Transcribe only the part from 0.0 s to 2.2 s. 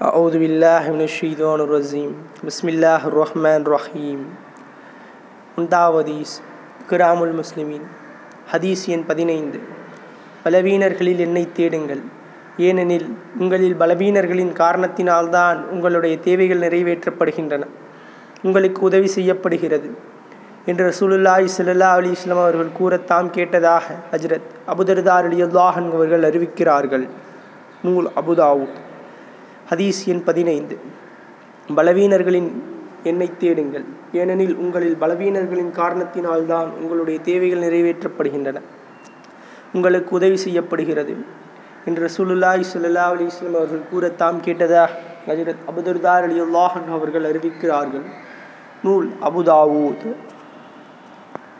أعوذ بالله من الشيطان الرجيم